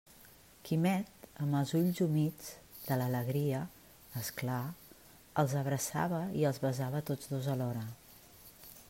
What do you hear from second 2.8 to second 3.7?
de l'alegria,